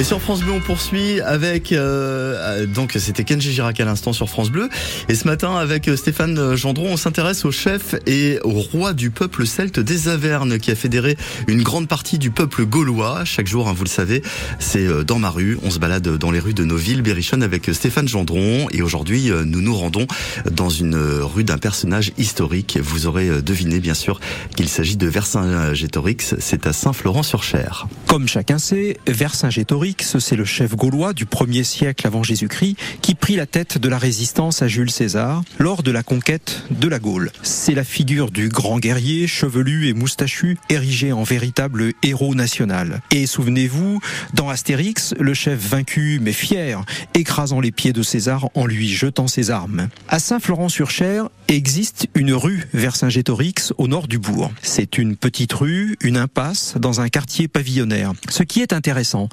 [0.00, 4.30] Et sur France Bleu, on poursuit avec euh, donc c'était Kenji Girac à l'instant sur
[4.30, 4.70] France Bleu.
[5.10, 9.10] Et ce matin avec euh, Stéphane Gendron, on s'intéresse au chef et au roi du
[9.10, 11.18] peuple celte des Avernes qui a fédéré
[11.48, 13.26] une grande partie du peuple gaulois.
[13.26, 14.22] Chaque jour, hein, vous le savez,
[14.58, 15.58] c'est euh, dans ma rue.
[15.64, 18.68] On se balade dans les rues de nos villes berrichonnes avec Stéphane Gendron.
[18.70, 20.06] Et aujourd'hui, nous nous rendons
[20.50, 22.78] dans une rue d'un personnage historique.
[22.82, 24.18] Vous aurez deviné bien sûr
[24.56, 26.36] qu'il s'agit de Vercingétorix.
[26.38, 27.86] C'est à Saint-Florent-sur-Cher.
[28.06, 33.36] Comme chacun sait, Vercingétorix c'est le chef gaulois du 1er siècle avant Jésus-Christ qui prit
[33.36, 37.32] la tête de la résistance à Jules César lors de la conquête de la Gaule.
[37.42, 43.02] C'est la figure du grand guerrier, chevelu et moustachu, érigé en véritable héros national.
[43.10, 44.00] Et souvenez-vous,
[44.34, 46.84] dans Astérix, le chef vaincu mais fier,
[47.14, 49.88] écrasant les pieds de César en lui jetant ses armes.
[50.08, 54.52] À Saint-Florent-sur-Cher existe une rue Vercingétorix au nord du bourg.
[54.62, 58.12] C'est une petite rue, une impasse dans un quartier pavillonnaire.
[58.28, 59.28] Ce qui est intéressant,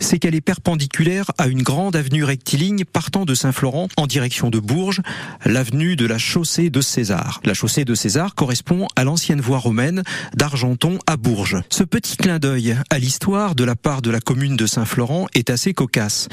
[0.00, 4.58] c'est qu'elle est perpendiculaire à une grande avenue rectiligne partant de Saint-Florent en direction de
[4.58, 5.02] Bourges,
[5.44, 7.40] l'avenue de la chaussée de César.
[7.44, 10.02] La chaussée de César correspond à l'ancienne voie romaine
[10.34, 11.60] d'Argenton à Bourges.
[11.70, 15.50] Ce petit clin d'œil à l'histoire de la part de la commune de Saint-Florent est
[15.50, 16.28] assez cocasse.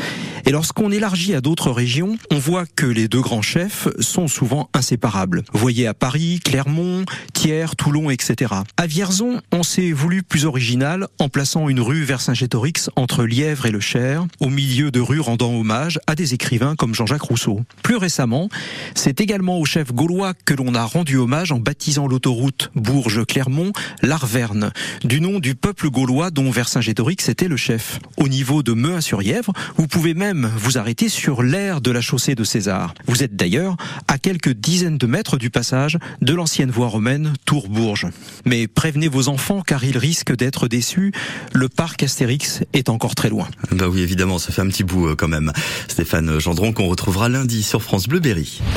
[0.45, 4.69] Et lorsqu'on élargit à d'autres régions, on voit que les deux grands chefs sont souvent
[4.73, 5.43] inséparables.
[5.53, 8.53] Voyez à Paris, Clermont, Thiers, Toulon, etc.
[8.77, 13.65] À Vierzon, on s'est voulu plus original en plaçant une rue vers Saint-Gétorix entre Lièvre
[13.65, 17.61] et le Cher, au milieu de rues rendant hommage à des écrivains comme Jean-Jacques Rousseau.
[17.81, 18.49] Plus récemment,
[18.93, 23.71] c'est également au chef gaulois que l'on a rendu hommage en baptisant l'autoroute Bourges-Clermont
[24.03, 24.71] l'Arverne,
[25.03, 27.99] du nom du peuple gaulois dont Vercingétorix était le chef.
[28.17, 32.43] Au niveau de Mehun-sur-Yèvre, vous pouvez même vous arrêter sur l'aire de la chaussée de
[32.43, 32.93] César.
[33.07, 33.75] Vous êtes d'ailleurs
[34.07, 38.05] à quelques dizaines de mètres du passage de l'ancienne voie romaine Tours-Bourges.
[38.45, 41.11] Mais prévenez vos enfants car ils risquent d'être déçus.
[41.53, 43.47] Le parc Astérix est encore très loin.
[43.71, 45.51] Bah oui, évidemment, ça fait un petit bout euh, quand même.
[45.87, 48.61] Stéphane Gendron qu'on retrouvera lundi sur France Bleu Berry.